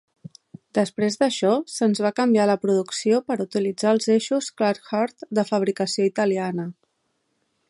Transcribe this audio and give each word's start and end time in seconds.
Després 0.77 1.17
d'això, 1.23 1.51
se'n 1.73 1.93
va 2.07 2.11
canviar 2.21 2.47
la 2.51 2.57
producció 2.65 3.21
per 3.29 3.39
utilitzar 3.47 3.95
els 3.97 4.11
eixos 4.17 4.51
Clark-Hurth, 4.63 5.31
de 5.41 5.49
fabricació 5.55 6.13
italiana. 6.15 6.71